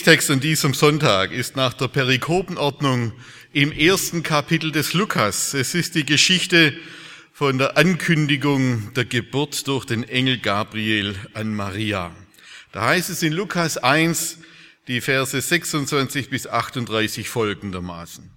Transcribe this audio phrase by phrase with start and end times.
[0.00, 3.12] Predigtext an diesem Sonntag ist nach der Perikopenordnung
[3.52, 5.52] im ersten Kapitel des Lukas.
[5.52, 6.72] Es ist die Geschichte
[7.34, 12.12] von der Ankündigung der Geburt durch den Engel Gabriel an Maria.
[12.72, 14.38] Da heißt es in Lukas 1,
[14.88, 18.30] die Verse 26 bis 38 folgendermaßen.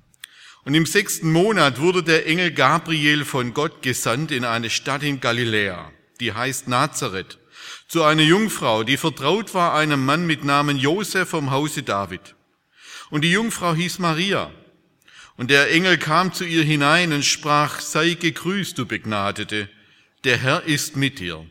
[0.66, 5.21] Und im sechsten Monat wurde der Engel Gabriel von Gott gesandt in eine Stadt in
[5.21, 7.38] Galiläa, die heißt Nazareth
[7.94, 12.34] zu einer Jungfrau, die vertraut war einem Mann mit Namen Josef vom Hause David.
[13.12, 14.50] Und die Jungfrau hieß Maria.
[15.38, 19.70] Und der Engel kam zu ihr hinein und sprach, sei gegrüßt, du Begnadete,
[20.24, 21.46] der Herr ist mit dir.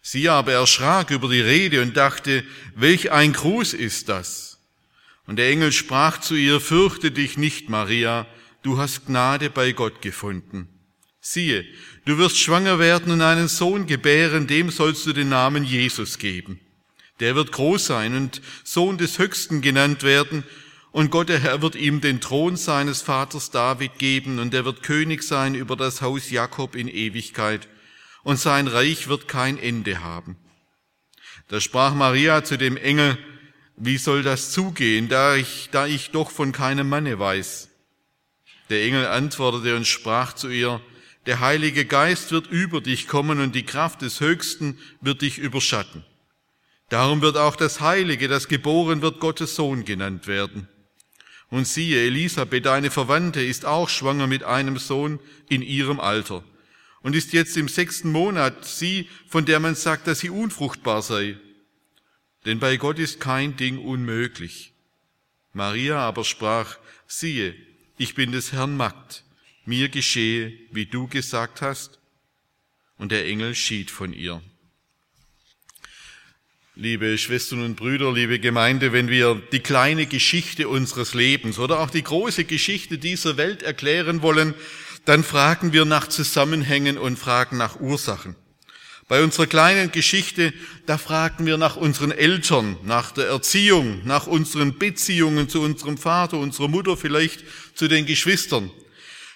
[0.00, 2.42] Sie aber erschrak über die Rede und dachte,
[2.74, 4.58] welch ein Gruß ist das?
[5.28, 8.26] Und der Engel sprach zu ihr, fürchte dich nicht, Maria,
[8.64, 10.71] du hast Gnade bei Gott gefunden.
[11.24, 11.64] Siehe,
[12.04, 16.58] du wirst schwanger werden und einen Sohn gebären, dem sollst du den Namen Jesus geben.
[17.20, 20.42] Der wird groß sein und Sohn des Höchsten genannt werden,
[20.90, 24.82] und Gott der Herr wird ihm den Thron seines Vaters David geben, und er wird
[24.82, 27.68] König sein über das Haus Jakob in Ewigkeit,
[28.24, 30.36] und sein Reich wird kein Ende haben.
[31.46, 33.16] Da sprach Maria zu dem Engel,
[33.76, 37.68] wie soll das zugehen, da ich, da ich doch von keinem Manne weiß?
[38.70, 40.80] Der Engel antwortete und sprach zu ihr,
[41.26, 46.04] der Heilige Geist wird über dich kommen und die Kraft des Höchsten wird dich überschatten.
[46.88, 50.68] Darum wird auch das Heilige, das geboren wird, Gottes Sohn genannt werden.
[51.48, 56.44] Und siehe, Elisabeth, deine Verwandte, ist auch schwanger mit einem Sohn in ihrem Alter
[57.02, 61.36] und ist jetzt im sechsten Monat sie, von der man sagt, dass sie unfruchtbar sei.
[62.44, 64.72] Denn bei Gott ist kein Ding unmöglich.
[65.52, 67.54] Maria aber sprach, siehe,
[67.98, 69.24] ich bin des Herrn Magd
[69.64, 71.98] mir geschehe, wie du gesagt hast.
[72.98, 74.42] Und der Engel schied von ihr.
[76.74, 81.90] Liebe Schwestern und Brüder, liebe Gemeinde, wenn wir die kleine Geschichte unseres Lebens oder auch
[81.90, 84.54] die große Geschichte dieser Welt erklären wollen,
[85.04, 88.36] dann fragen wir nach Zusammenhängen und fragen nach Ursachen.
[89.08, 90.54] Bei unserer kleinen Geschichte,
[90.86, 96.38] da fragen wir nach unseren Eltern, nach der Erziehung, nach unseren Beziehungen zu unserem Vater,
[96.38, 97.44] unserer Mutter, vielleicht
[97.74, 98.70] zu den Geschwistern.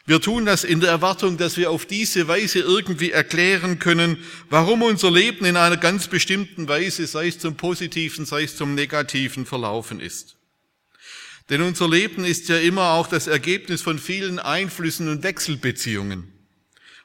[0.06, 4.18] Wir tun das in der Erwartung, dass wir auf diese Weise irgendwie erklären können,
[4.48, 8.76] warum unser Leben in einer ganz bestimmten Weise, sei es zum Positiven, sei es zum
[8.76, 10.36] Negativen, verlaufen ist.
[11.50, 16.32] Denn unser Leben ist ja immer auch das Ergebnis von vielen Einflüssen und Wechselbeziehungen.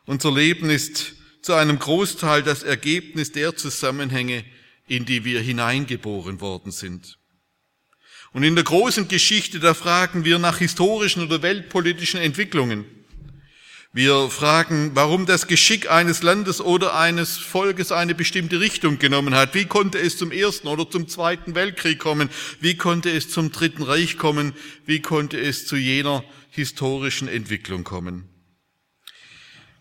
[0.06, 4.45] Unser Leben ist zu einem Großteil das Ergebnis der Zusammenhänge,
[4.88, 7.18] in die wir hineingeboren worden sind.
[8.34, 12.86] Und in der großen Geschichte, da fragen wir nach historischen oder weltpolitischen Entwicklungen.
[13.94, 19.53] Wir fragen, warum das Geschick eines Landes oder eines Volkes eine bestimmte Richtung genommen hat.
[19.53, 22.30] Wie konnte es zum Ersten oder zum Zweiten Weltkrieg kommen?
[22.62, 24.53] Wie konnte es zum Dritten Reich kommen?
[24.86, 28.30] Wie konnte es zu jener historischen Entwicklung kommen?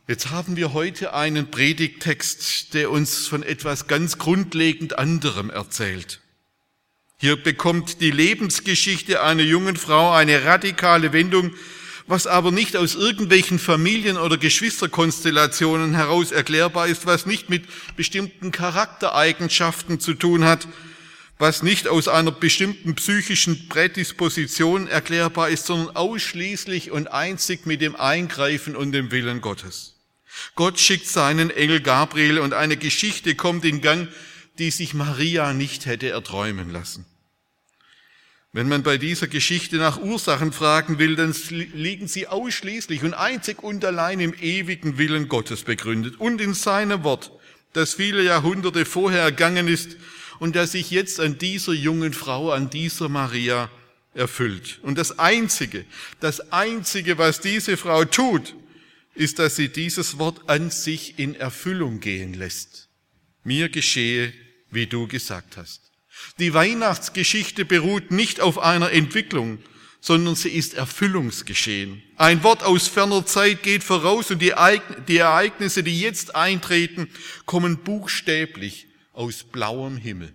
[0.09, 6.20] Jetzt haben wir heute einen Predigttext, der uns von etwas ganz grundlegend anderem erzählt.
[7.23, 11.53] Hier bekommt die Lebensgeschichte einer jungen Frau eine radikale Wendung,
[12.07, 17.65] was aber nicht aus irgendwelchen Familien- oder Geschwisterkonstellationen heraus erklärbar ist, was nicht mit
[17.95, 20.67] bestimmten Charaktereigenschaften zu tun hat,
[21.39, 27.97] was nicht aus einer bestimmten psychischen Prädisposition erklärbar ist, sondern ausschließlich und einzig mit dem
[27.97, 29.95] Eingreifen und dem Willen Gottes.
[30.55, 34.09] Gott schickt seinen Engel Gabriel und eine Geschichte kommt in Gang,
[34.59, 37.10] die sich Maria nicht hätte erträumen lassen.
[38.53, 43.63] Wenn man bei dieser Geschichte nach Ursachen fragen will, dann liegen sie ausschließlich und einzig
[43.63, 47.31] und allein im ewigen Willen Gottes begründet und in seinem Wort,
[47.73, 49.97] das viele Jahrhunderte vorher ergangen ist
[50.41, 53.71] und das sich jetzt an dieser jungen Frau, an dieser Maria
[54.15, 54.81] erfüllt.
[54.83, 55.85] Und das Einzige,
[56.19, 58.57] das Einzige, was diese Frau tut,
[59.15, 62.89] ist, dass sie dieses Wort an sich in Erfüllung gehen lässt.
[63.45, 64.33] Mir geschehe,
[64.71, 65.90] wie du gesagt hast.
[66.39, 69.59] Die Weihnachtsgeschichte beruht nicht auf einer Entwicklung,
[70.01, 72.03] sondern sie ist Erfüllungsgeschehen.
[72.17, 77.09] Ein Wort aus ferner Zeit geht voraus und die Ereignisse, die jetzt eintreten,
[77.45, 80.33] kommen buchstäblich aus blauem Himmel.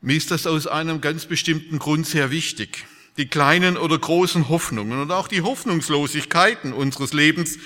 [0.00, 2.86] Mir ist das aus einem ganz bestimmten Grund sehr wichtig.
[3.16, 7.58] Die kleinen oder großen Hoffnungen und auch die Hoffnungslosigkeiten unseres Lebens,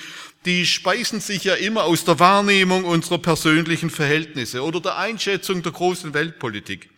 [0.44, 5.72] die speisen sich ja immer aus der Wahrnehmung unserer persönlichen Verhältnisse oder der Einschätzung der
[5.72, 6.88] großen Weltpolitik.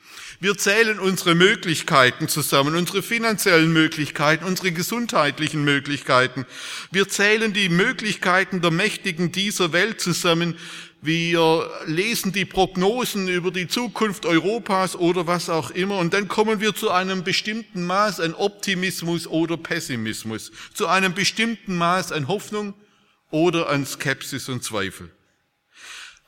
[0.40, 6.44] Wir zählen unsere Möglichkeiten zusammen, unsere finanziellen Möglichkeiten, unsere gesundheitlichen Möglichkeiten.
[6.90, 10.56] Wir zählen die Möglichkeiten der Mächtigen dieser Welt zusammen.
[11.00, 15.98] Wir lesen die Prognosen über die Zukunft Europas oder was auch immer.
[15.98, 21.76] Und dann kommen wir zu einem bestimmten Maß an Optimismus oder Pessimismus, zu einem bestimmten
[21.76, 22.74] Maß an Hoffnung
[23.30, 25.10] oder an Skepsis und Zweifel.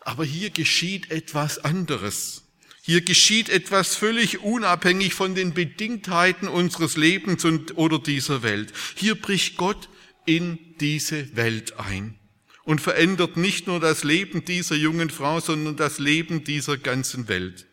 [0.00, 2.44] Aber hier geschieht etwas anderes.
[2.82, 8.72] Hier geschieht etwas völlig unabhängig von den Bedingtheiten unseres Lebens und, oder dieser Welt.
[8.94, 9.88] Hier bricht Gott
[10.24, 12.16] in diese Welt ein
[12.62, 17.66] und verändert nicht nur das Leben dieser jungen Frau, sondern das Leben dieser ganzen Welt.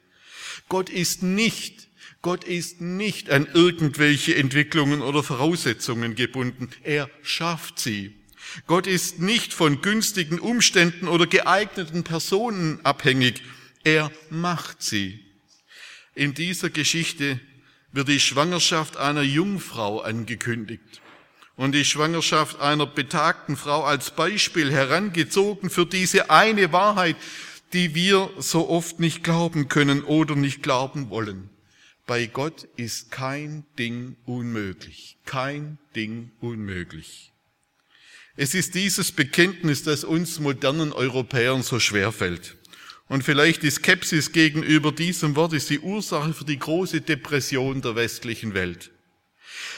[0.69, 1.89] Gott ist nicht,
[2.21, 6.69] Gott ist nicht an irgendwelche Entwicklungen oder Voraussetzungen gebunden.
[6.83, 8.15] Er schafft sie.
[8.67, 13.41] Gott ist nicht von günstigen Umständen oder geeigneten Personen abhängig.
[13.83, 15.19] Er macht sie.
[16.15, 17.39] In dieser Geschichte
[17.91, 21.01] wird die Schwangerschaft einer Jungfrau angekündigt
[21.55, 27.15] und die Schwangerschaft einer betagten Frau als Beispiel herangezogen für diese eine Wahrheit,
[27.73, 31.49] die wir so oft nicht glauben können oder nicht glauben wollen.
[32.05, 37.32] Bei Gott ist kein Ding unmöglich, kein Ding unmöglich.
[38.35, 42.55] Es ist dieses Bekenntnis, das uns modernen Europäern so schwer fällt.
[43.07, 47.95] Und vielleicht die Skepsis gegenüber diesem Wort ist die Ursache für die große Depression der
[47.95, 48.89] westlichen Welt.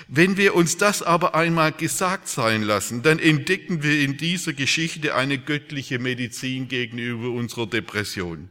[0.07, 5.16] Wenn wir uns das aber einmal gesagt sein lassen, dann entdecken wir in dieser Geschichte
[5.16, 8.50] eine göttliche Medizin gegenüber unserer Depression.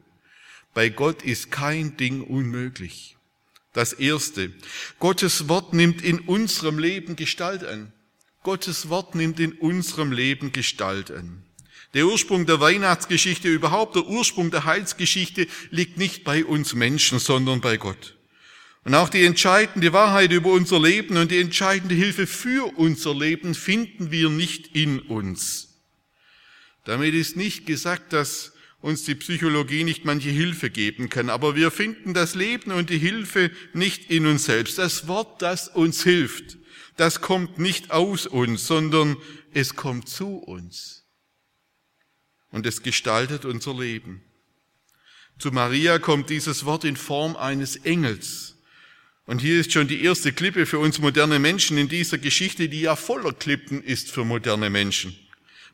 [0.75, 3.17] Bei Gott ist kein Ding unmöglich.
[3.73, 4.53] Das Erste,
[4.99, 7.93] Gottes Wort nimmt in unserem Leben Gestalt an.
[8.45, 11.43] Gottes Wort nimmt in unserem Leben Gestalt an.
[11.95, 17.63] Der Ursprung der Weihnachtsgeschichte, überhaupt der Ursprung der Heilsgeschichte liegt nicht bei uns Menschen, sondern
[17.63, 18.17] bei Gott.
[18.85, 23.55] Und auch die entscheidende Wahrheit über unser Leben und die entscheidende Hilfe für unser Leben
[23.55, 25.81] finden wir nicht in uns.
[26.85, 28.53] Damit ist nicht gesagt, dass
[28.83, 32.99] uns die Psychologie nicht manche Hilfe geben kann, aber wir finden das Leben und die
[32.99, 34.77] Hilfe nicht in uns selbst.
[34.77, 36.59] Das Wort, das uns hilft,
[36.97, 39.17] das kommt nicht aus uns, sondern
[39.53, 41.05] es kommt zu uns
[42.51, 44.23] und es gestaltet unser Leben.
[45.39, 48.57] Zu Maria kommt dieses Wort in Form eines Engels.
[49.27, 52.83] Und hier ist schon die erste Klippe für uns moderne Menschen in dieser Geschichte, die
[52.83, 55.17] ja voller Klippen ist für moderne Menschen.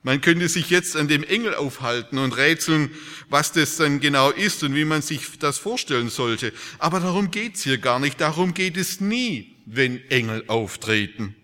[0.03, 2.91] Man könnte sich jetzt an dem Engel aufhalten und rätseln,
[3.29, 6.55] was das dann genau ist und wie man sich das vorstellen sollte.
[6.79, 8.19] Aber darum geht's hier gar nicht.
[8.19, 11.37] Darum geht es nie, wenn Engel auftreten.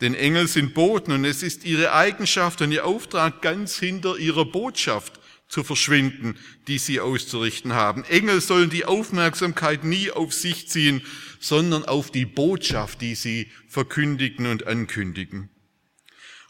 [0.00, 4.46] Denn Engel sind Boten und es ist ihre Eigenschaft und ihr Auftrag, ganz hinter ihrer
[4.46, 6.36] Botschaft zu verschwinden,
[6.68, 8.04] die sie auszurichten haben.
[8.04, 11.02] Engel sollen die Aufmerksamkeit nie auf sich ziehen,
[11.38, 15.50] sondern auf die Botschaft, die sie verkündigen und ankündigen.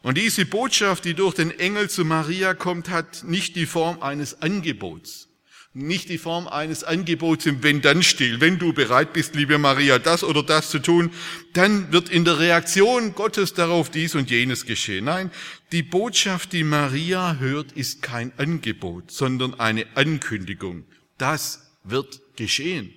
[0.02, 4.42] Und diese Botschaft, die durch den Engel zu Maria kommt, hat nicht die Form eines
[4.42, 5.29] Angebots
[5.72, 8.40] nicht die Form eines Angebots im Wenn-Dann-Stil.
[8.40, 11.12] Wenn du bereit bist, liebe Maria, das oder das zu tun,
[11.52, 15.04] dann wird in der Reaktion Gottes darauf dies und jenes geschehen.
[15.04, 15.30] Nein,
[15.70, 20.84] die Botschaft, die Maria hört, ist kein Angebot, sondern eine Ankündigung.
[21.18, 22.92] Das wird geschehen.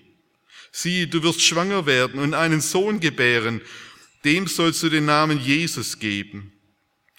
[0.72, 3.62] Sieh, du wirst schwanger werden und einen Sohn gebären.
[4.26, 6.53] Dem sollst du den Namen Jesus geben.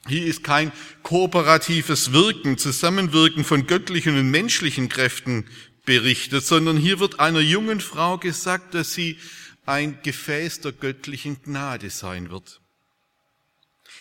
[0.07, 0.71] Hier ist kein
[1.03, 5.47] kooperatives Wirken, Zusammenwirken von göttlichen und menschlichen Kräften
[5.87, 9.19] berichtet, sondern hier wird einer jungen Frau gesagt, dass sie
[9.65, 12.61] ein Gefäß der göttlichen Gnade sein wird.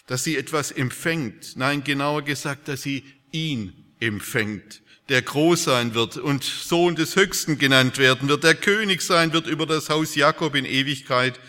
[0.08, 6.18] Dass sie etwas empfängt, nein, genauer gesagt, dass sie ihn empfängt, der groß sein wird
[6.18, 10.56] und Sohn des Höchsten genannt werden wird, der König sein wird über das Haus Jakob
[10.56, 11.40] in Ewigkeit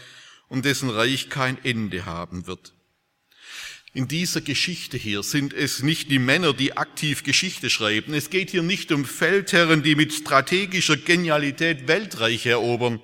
[0.49, 2.74] und dessen Reich kein Ende haben wird.
[3.97, 8.13] In dieser Geschichte hier sind es nicht die Männer, die aktiv Geschichte schreiben.
[8.13, 13.01] Es geht hier nicht um Feldherren, die mit strategischer Genialität Weltreiche erobern.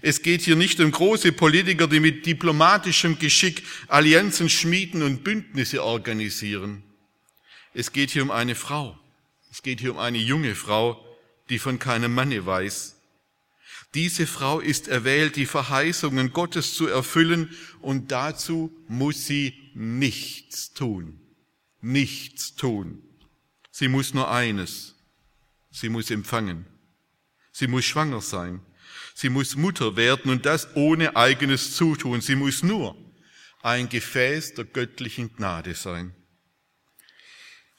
[0.00, 5.84] Es geht hier nicht um große Politiker, die mit diplomatischem Geschick Allianzen schmieden und Bündnisse
[5.84, 6.82] organisieren.
[7.74, 8.98] Es geht hier um eine Frau.
[9.50, 11.04] Es geht hier um eine junge Frau,
[11.50, 12.96] die von keinem Manne weiß.
[13.92, 21.20] Diese Frau ist erwählt, die Verheißungen Gottes zu erfüllen und dazu muss sie nichts tun.
[21.80, 23.02] Nichts tun.
[23.70, 24.94] Sie muss nur eines.
[25.70, 26.66] Sie muss empfangen.
[27.52, 28.60] Sie muss schwanger sein.
[29.14, 32.20] Sie muss Mutter werden und das ohne eigenes Zutun.
[32.20, 32.96] Sie muss nur
[33.62, 36.14] ein Gefäß der göttlichen Gnade sein.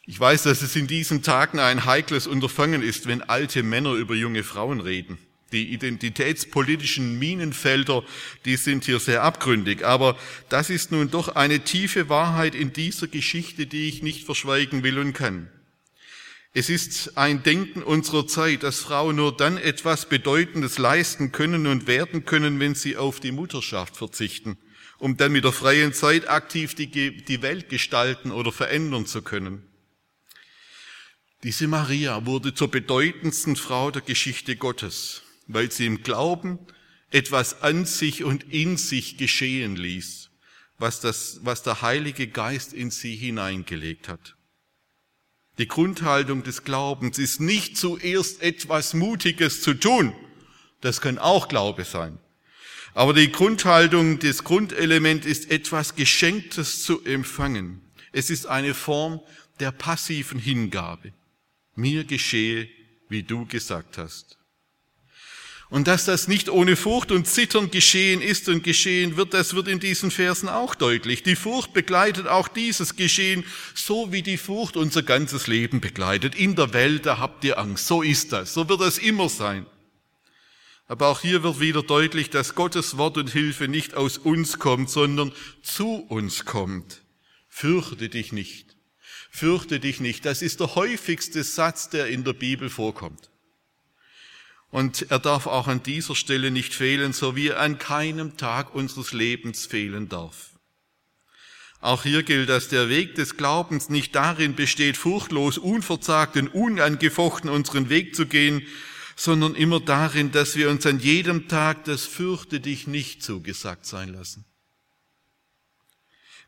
[0.06, 4.16] Ich weiß, dass es in diesen Tagen ein heikles Unterfangen ist, wenn alte Männer über
[4.16, 5.18] junge Frauen reden.
[5.54, 8.04] Die identitätspolitischen Minenfelder,
[8.44, 9.86] die sind hier sehr abgründig.
[9.86, 10.18] Aber
[10.50, 15.00] das ist nun doch eine tiefe Wahrheit in dieser Geschichte, die ich nicht verschweigen will
[15.00, 15.48] und kann.
[16.56, 21.88] Es ist ein Denken unserer Zeit, dass Frauen nur dann etwas Bedeutendes leisten können und
[21.88, 24.58] werden können, wenn sie auf die Mutterschaft verzichten,
[25.00, 29.64] um dann mit der freien Zeit aktiv die, Welt gestalten oder verändern zu können.
[31.42, 36.60] Diese Maria wurde zur bedeutendsten Frau der Geschichte Gottes, weil sie im Glauben
[37.12, 40.30] etwas an sich und in sich geschehen ließ,
[40.78, 44.36] was, das, was der Heilige Geist in sie hineingelegt hat.
[45.60, 50.14] Die Grundhaltung des Glaubens ist nicht zuerst etwas Mutiges zu tun.
[50.82, 52.18] Das kann auch Glaube sein.
[52.96, 57.82] Aber die Grundhaltung, das Grundelement ist etwas Geschenktes zu empfangen.
[58.12, 59.22] Es ist eine Form
[59.60, 61.14] der passiven Hingabe
[61.76, 62.70] mir geschehe,
[63.10, 64.38] wie du gesagt hast.
[65.74, 69.68] Und dass das nicht ohne Furcht und Zittern geschehen ist und geschehen wird, das wird
[69.68, 71.24] in diesen Versen auch deutlich.
[71.24, 76.36] Die Furcht begleitet auch dieses Geschehen, so wie die Furcht unser ganzes Leben begleitet.
[76.36, 77.88] In der Welt, da habt ihr Angst.
[77.88, 78.53] So ist das.
[78.53, 79.65] So wird das immer sein.
[80.86, 84.92] Aber auch hier wird wieder deutlich, dass Gottes Wort und Hilfe nicht aus uns kommt,
[84.92, 85.32] sondern
[85.63, 87.01] zu uns kommt.
[87.50, 88.75] Fürchte dich nicht
[89.36, 90.25] fürchte dich nicht.
[90.25, 93.32] Das ist der häufigste Satz, der in der Bibel vorkommt.
[94.74, 98.74] Und er darf auch an dieser Stelle nicht fehlen, so wie er an keinem Tag
[98.74, 100.50] unseres Lebens fehlen darf.
[101.80, 107.51] Auch hier gilt, dass der Weg des Glaubens nicht darin besteht, furchtlos, unverzagt und unangefochten
[107.51, 108.63] unseren Weg zu gehen,
[109.15, 114.10] sondern immer darin, dass wir uns an jedem Tag das Fürchte dich nicht zugesagt sein
[114.12, 114.44] lassen.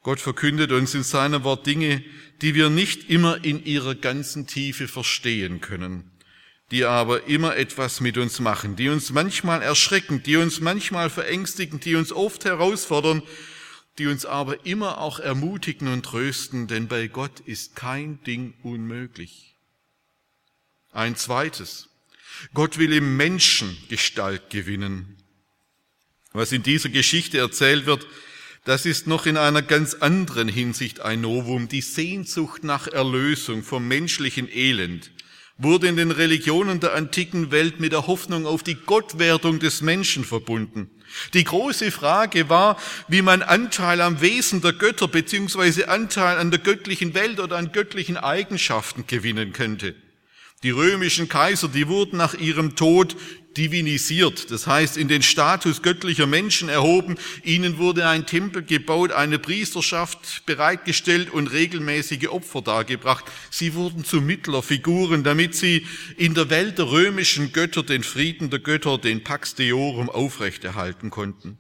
[0.02, 2.04] Gott verkündet uns in seinem Wort Dinge,
[2.42, 6.10] die wir nicht immer in ihrer ganzen Tiefe verstehen können,
[6.72, 11.80] die aber immer etwas mit uns machen, die uns manchmal erschrecken, die uns manchmal verängstigen,
[11.80, 13.22] die uns oft herausfordern,
[13.98, 19.56] die uns aber immer auch ermutigen und trösten, denn bei Gott ist kein Ding unmöglich.
[20.92, 21.90] Ein zweites.
[22.54, 25.18] Gott will im Menschen Gestalt gewinnen.
[26.34, 28.06] Was in dieser Geschichte erzählt wird,
[28.66, 31.70] das ist noch in einer ganz anderen Hinsicht ein Novum.
[31.70, 35.12] Die Sehnsucht nach Erlösung vom menschlichen Elend
[35.58, 40.26] wurde in den Religionen der antiken Welt mit der Hoffnung auf die Gottwerdung des Menschen
[40.26, 40.90] verbunden.
[41.34, 46.60] Die große Frage war, wie man Anteil am Wesen der Götter beziehungsweise Anteil an der
[46.60, 49.96] göttlichen Welt oder an göttlichen Eigenschaften gewinnen könnte.
[50.64, 53.16] Die römischen Kaiser, die wurden nach ihrem Tod
[53.58, 57.18] divinisiert, das heißt in den Status göttlicher Menschen erhoben.
[57.44, 63.26] Ihnen wurde ein Tempel gebaut, eine Priesterschaft bereitgestellt und regelmäßige Opfer dargebracht.
[63.50, 65.86] Sie wurden zu Mittlerfiguren, damit sie
[66.18, 71.58] in der Welt der römischen Götter den Frieden der Götter, den Pax Deorum aufrechterhalten konnten.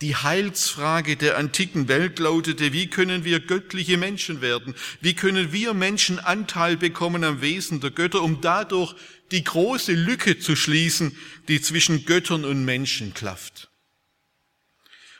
[0.00, 4.74] Die Heilsfrage der antiken Welt lautete, wie können wir göttliche Menschen werden?
[5.00, 8.94] Wie können wir Menschen Anteil bekommen am Wesen der Götter, um dadurch
[9.30, 11.16] die große Lücke zu schließen,
[11.48, 13.70] die zwischen Göttern und Menschen klafft?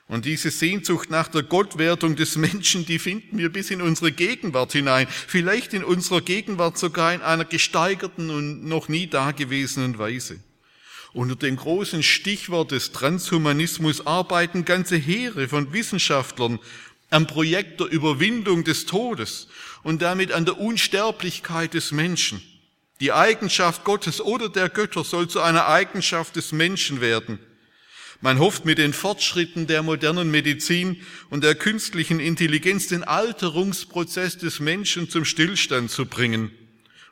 [0.07, 4.73] Und diese Sehnsucht nach der Gottwertung des Menschen, die finden wir bis in unsere Gegenwart
[4.73, 5.07] hinein.
[5.09, 10.41] Vielleicht in unserer Gegenwart sogar in einer gesteigerten und noch nie dagewesenen Weise.
[11.15, 16.59] Unter dem großen Stichwort des Transhumanismus arbeiten ganze Heere von Wissenschaftlern
[17.09, 19.49] am Projekt der Überwindung des Todes
[19.85, 22.43] und damit an der Unsterblichkeit des Menschen.
[23.01, 27.39] Die Eigenschaft Gottes oder der Götter soll zu einer Eigenschaft des Menschen werden.
[28.21, 34.61] Man hofft mit den Fortschritten der modernen Medizin und der künstlichen Intelligenz den Alterungsprozess des
[34.61, 36.51] Menschen zum Stillstand zu bringen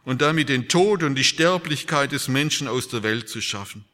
[0.04, 3.84] und damit den Tod und die Sterblichkeit des Menschen aus der Welt zu schaffen.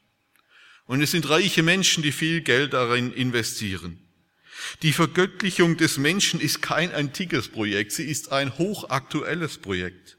[0.85, 3.99] Und es sind reiche Menschen, die viel Geld darin investieren.
[4.81, 10.18] Die Vergöttlichung des Menschen ist kein antikes Projekt, sie ist ein hochaktuelles Projekt.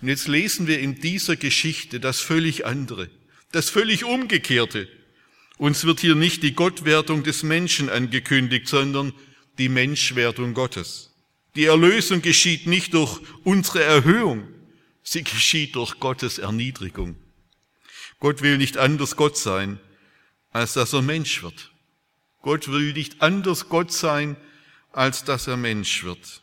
[0.00, 3.10] Und jetzt lesen wir in dieser Geschichte das völlig andere,
[3.52, 4.88] das völlig umgekehrte.
[5.56, 9.12] Uns wird hier nicht die Gottwertung des Menschen angekündigt, sondern
[9.58, 11.12] die Menschwertung Gottes.
[11.56, 14.46] Die Erlösung geschieht nicht durch unsere Erhöhung,
[15.02, 17.16] sie geschieht durch Gottes Erniedrigung.
[18.20, 19.80] Gott will nicht anders Gott sein,
[20.50, 21.72] als dass er Mensch wird.
[22.42, 24.36] Gott will nicht anders Gott sein,
[24.92, 26.42] als dass er Mensch wird.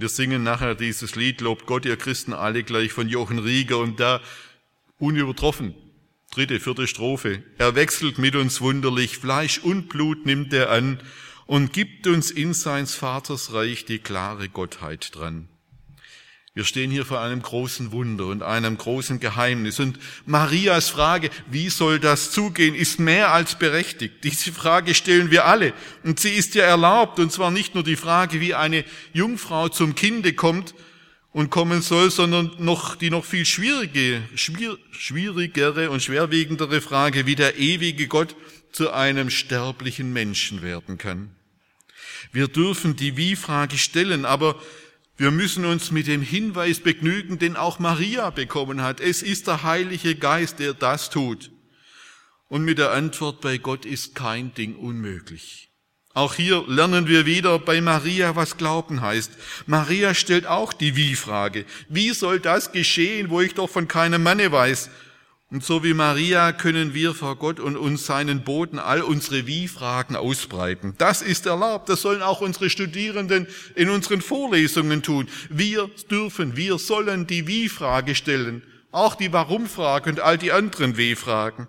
[0.00, 3.98] Wir singen nachher dieses Lied, Lobt Gott, ihr Christen alle gleich von Jochen Rieger und
[3.98, 4.20] da
[5.00, 5.74] unübertroffen.
[6.30, 7.42] Dritte, vierte Strophe.
[7.58, 11.02] Er wechselt mit uns wunderlich, Fleisch und Blut nimmt er an
[11.46, 15.48] und gibt uns in seins Vaters Reich die klare Gottheit dran.
[16.58, 19.78] Wir stehen hier vor einem großen Wunder und einem großen Geheimnis.
[19.78, 19.96] Und
[20.26, 24.24] Marias Frage, wie soll das zugehen, ist mehr als berechtigt.
[24.24, 25.72] Diese Frage stellen wir alle.
[26.02, 27.20] Und sie ist ja erlaubt.
[27.20, 30.74] Und zwar nicht nur die Frage, wie eine Jungfrau zum Kinde kommt
[31.30, 37.36] und kommen soll, sondern noch die noch viel schwierige, schwier, schwierigere und schwerwiegendere Frage, wie
[37.36, 38.34] der ewige Gott
[38.72, 41.30] zu einem sterblichen Menschen werden kann.
[42.32, 44.60] Wir dürfen die Wie-Frage stellen, aber
[45.18, 49.00] wir müssen uns mit dem Hinweis begnügen, den auch Maria bekommen hat.
[49.00, 51.50] Es ist der Heilige Geist, der das tut.
[52.46, 55.70] Und mit der Antwort, bei Gott ist kein Ding unmöglich.
[56.14, 59.32] Auch hier lernen wir wieder bei Maria, was Glauben heißt.
[59.66, 61.64] Maria stellt auch die Wie-Frage.
[61.88, 64.88] Wie soll das geschehen, wo ich doch von keinem Manne weiß?
[65.50, 70.14] Und so wie Maria können wir vor Gott und uns seinen Boten all unsere Wie-Fragen
[70.14, 70.94] ausbreiten.
[70.98, 71.88] Das ist erlaubt.
[71.88, 75.26] Das sollen auch unsere Studierenden in unseren Vorlesungen tun.
[75.48, 78.62] Wir dürfen, wir sollen die Wie-Frage stellen.
[78.90, 81.66] Auch die Warum-Frage und all die anderen W-Fragen.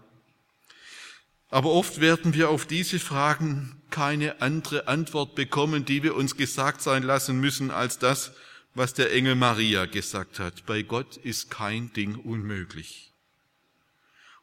[1.49, 6.81] Aber oft werden wir auf diese Fragen keine andere Antwort bekommen, die wir uns gesagt
[6.81, 8.33] sein lassen müssen, als das,
[8.75, 10.65] was der Engel Maria gesagt hat.
[10.65, 13.09] Bei Gott ist kein Ding unmöglich.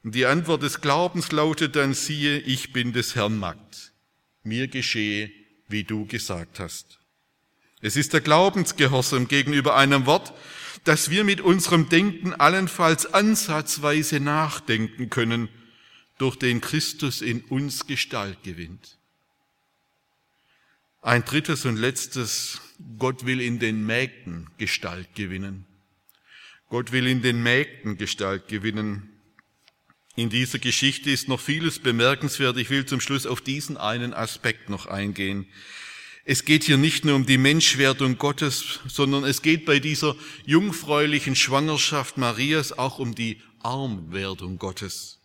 [0.07, 3.91] Und die Antwort des Glaubens lautet dann, siehe, ich bin des Herrn Magd.
[4.45, 5.33] Mir geschehe,
[5.67, 7.01] wie du gesagt hast.
[7.81, 10.33] Es ist der Glaubensgehorsam gegenüber einem Wort,
[10.85, 15.49] dass wir mit unserem Denken allenfalls ansatzweise nachdenken können,
[16.19, 18.99] durch den Christus in uns Gestalt gewinnt.
[21.03, 22.61] Ein drittes und letztes,
[22.97, 25.67] Gott will in den Mägden Gestalt gewinnen.
[26.69, 29.11] Gott will in den Mägden Gestalt gewinnen.
[30.17, 32.57] In dieser Geschichte ist noch vieles bemerkenswert.
[32.57, 35.47] Ich will zum Schluss auf diesen einen Aspekt noch eingehen.
[36.25, 41.37] Es geht hier nicht nur um die Menschwerdung Gottes, sondern es geht bei dieser jungfräulichen
[41.37, 45.21] Schwangerschaft Marias auch um die Armwerdung Gottes.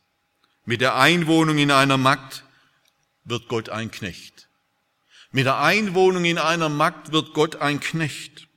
[0.66, 2.44] Mit der Einwohnung in einer Magd
[3.24, 4.50] wird Gott ein Knecht.
[5.32, 8.50] Mit der Einwohnung in einer Magd wird Gott ein Knecht.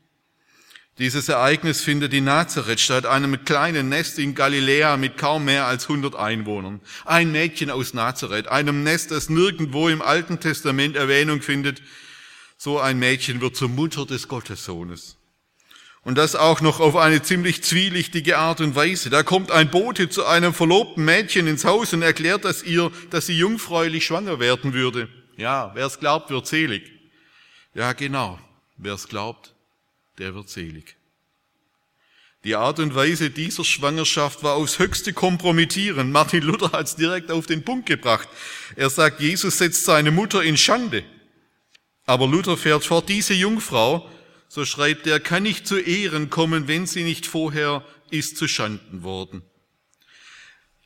[0.98, 5.88] Dieses Ereignis findet in Nazareth statt, einem kleinen Nest in Galiläa mit kaum mehr als
[5.88, 6.80] 100 Einwohnern.
[7.04, 11.82] Ein Mädchen aus Nazareth, einem Nest, das nirgendwo im Alten Testament Erwähnung findet.
[12.56, 15.16] So ein Mädchen wird zur Mutter des Gottessohnes.
[16.02, 19.10] Und das auch noch auf eine ziemlich zwielichtige Art und Weise.
[19.10, 23.26] Da kommt ein Bote zu einem verlobten Mädchen ins Haus und erklärt dass ihr, dass
[23.26, 25.08] sie jungfräulich schwanger werden würde.
[25.36, 26.92] Ja, wer es glaubt, wird selig.
[27.74, 28.38] Ja, genau.
[28.76, 29.53] Wer es glaubt,
[30.18, 30.96] der wird selig.
[32.44, 36.12] Die Art und Weise dieser Schwangerschaft war aufs höchste kompromittierend.
[36.12, 38.28] Martin Luther hat es direkt auf den Punkt gebracht.
[38.76, 41.04] Er sagt, Jesus setzt seine Mutter in Schande.
[42.04, 44.10] Aber Luther fährt fort, diese Jungfrau,
[44.48, 49.02] so schreibt er, kann nicht zu Ehren kommen, wenn sie nicht vorher ist zu Schanden
[49.02, 49.42] worden.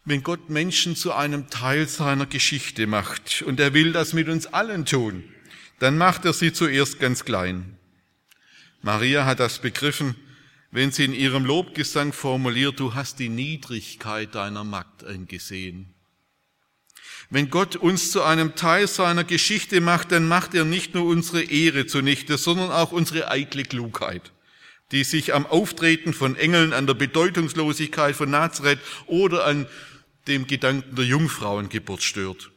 [0.05, 4.47] Wenn Gott Menschen zu einem Teil seiner Geschichte macht, und er will das mit uns
[4.47, 5.25] allen tun,
[5.81, 7.78] dann macht er sie zuerst ganz klein.
[8.83, 10.15] Maria hat das begriffen,
[10.71, 15.95] wenn sie in ihrem Lobgesang formuliert, du hast die Niedrigkeit deiner Magd eingesehen.
[17.31, 21.43] Wenn Gott uns zu einem Teil seiner Geschichte macht, dann macht er nicht nur unsere
[21.43, 24.33] Ehre zunichte, sondern auch unsere eitle Klugheit,
[24.93, 29.67] die sich am Auftreten von Engeln, an der Bedeutungslosigkeit von Nazareth oder an
[30.27, 32.51] dem Gedanken der Jungfrauengeburt stört.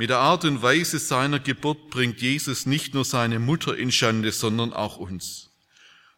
[0.00, 4.32] Mit der Art und Weise seiner Geburt bringt Jesus nicht nur seine Mutter in Schande,
[4.32, 5.50] sondern auch uns.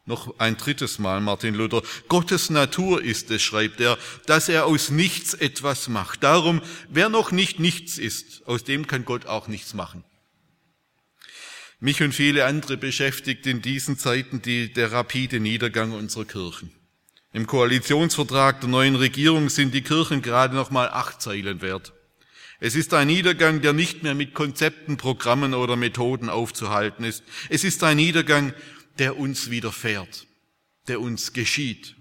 [0.07, 1.83] Noch ein drittes Mal Martin Luther.
[2.07, 6.23] Gottes Natur ist es, schreibt er, dass er aus nichts etwas macht.
[6.23, 10.05] Darum, wer noch nicht nichts ist, aus dem kann Gott auch nichts machen.
[11.81, 16.71] Mich und viele andere beschäftigt in diesen Zeiten die, der rapide Niedergang unserer Kirchen.
[17.33, 21.93] Im Koalitionsvertrag der neuen Regierung sind die Kirchen gerade noch mal acht Zeilen wert.
[22.65, 27.25] Es ist ein Niedergang, der nicht mehr mit Konzepten, Programmen oder Methoden aufzuhalten ist.
[27.49, 28.55] Es ist ein Niedergang,
[29.01, 30.29] der uns widerfährt,
[30.87, 31.97] der uns geschieht.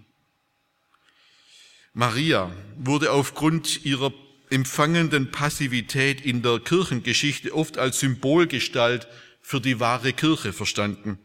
[1.94, 4.14] Maria wurde aufgrund ihrer
[4.52, 9.08] empfangenden Passivität in der Kirchengeschichte oft als Symbolgestalt
[9.42, 11.18] für die wahre Kirche verstanden.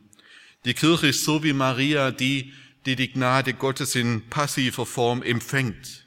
[0.64, 2.54] Die Kirche ist so wie Maria, die,
[2.86, 6.05] die die Gnade Gottes in passiver Form empfängt.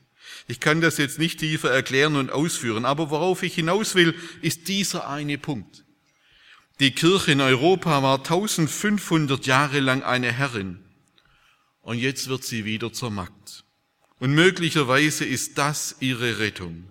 [0.50, 4.68] Ich kann das jetzt nicht tiefer erklären und ausführen, aber worauf ich hinaus will, ist
[4.68, 5.86] dieser eine Punkt.
[6.80, 10.80] Die Kirche in Europa war 1500 Jahre lang eine Herrin
[11.82, 13.64] und jetzt wird sie wieder zur Magd.
[14.18, 16.86] Und möglicherweise ist das ihre Rettung.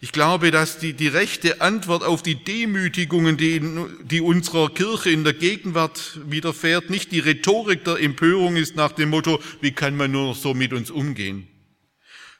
[0.00, 3.60] Ich glaube, dass die, die rechte Antwort auf die Demütigungen, die,
[4.02, 9.10] die unserer Kirche in der Gegenwart widerfährt, nicht die Rhetorik der Empörung ist nach dem
[9.10, 11.48] Motto, wie kann man nur so mit uns umgehen,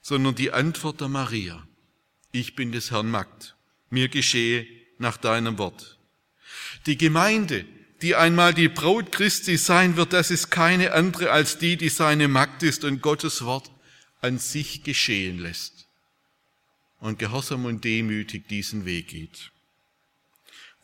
[0.09, 1.69] sondern die Antwort der Maria.
[2.33, 3.57] Ich bin des Herrn Magd.
[3.91, 4.67] Mir geschehe
[4.97, 5.99] nach deinem Wort.
[6.87, 7.67] Die Gemeinde,
[8.01, 12.27] die einmal die Braut Christi sein wird, das ist keine andere als die, die seine
[12.27, 13.71] Magd ist und Gottes Wort
[14.23, 15.87] an sich geschehen lässt
[17.01, 19.51] und gehorsam und demütig diesen Weg geht.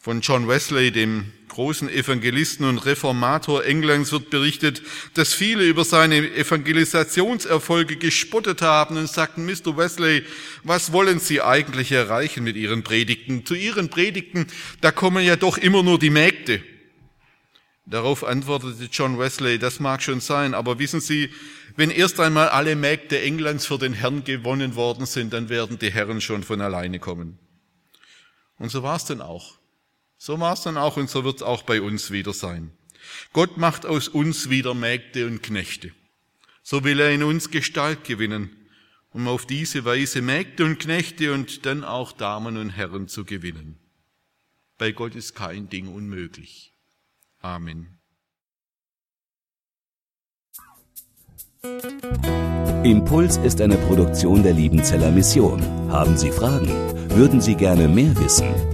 [0.05, 4.83] Von John Wesley, dem großen Evangelisten und Reformator Englands, wird berichtet,
[5.15, 9.79] dass viele über seine Evangelisationserfolge gespottet haben und sagten, Mr.
[9.79, 10.23] Wesley,
[10.63, 13.47] was wollen Sie eigentlich erreichen mit Ihren Predigten?
[13.47, 14.47] Zu Ihren Predigten,
[14.83, 16.63] da kommen ja doch immer nur die Mägde.
[17.87, 21.31] Darauf antwortete John Wesley, das mag schon sein, aber wissen Sie,
[21.77, 25.91] wenn erst einmal alle Mägde Englands für den Herrn gewonnen worden sind, dann werden die
[25.91, 27.39] Herren schon von alleine kommen.
[28.59, 29.64] Und so war es dann auch.
[30.27, 32.71] So war es dann auch und so wird es auch bei uns wieder sein.
[33.35, 35.93] Gott macht aus uns wieder Mägde und Knechte.
[36.63, 38.49] So will er in uns Gestalt gewinnen,
[39.11, 43.79] um auf diese Weise Mägde und Knechte und dann auch Damen und Herren zu gewinnen.
[44.79, 46.73] Bei Gott ist kein Ding unmöglich.
[47.41, 47.99] Amen.
[52.83, 55.63] Impuls ist eine Produktion der Liebenzeller Mission.
[55.93, 56.71] Haben Sie Fragen?
[57.11, 58.74] Würden Sie gerne mehr wissen?